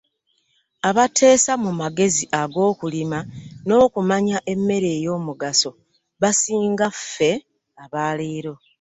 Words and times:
Abateesa 0.89 1.51
mu 1.63 1.71
magezi 1.81 2.23
ag'okulima 2.41 3.19
n'okumanya 3.67 4.37
emmere 4.53 4.89
ey'omugaso 4.97 5.69
basinga 6.21 6.87
ffe 6.97 7.31
aba 7.83 8.03
leero. 8.19 8.53